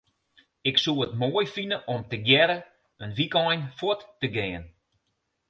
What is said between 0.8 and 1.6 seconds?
soe it moai